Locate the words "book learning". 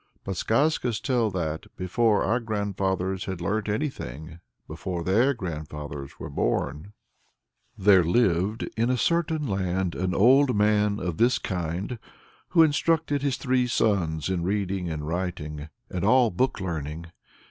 16.31-17.11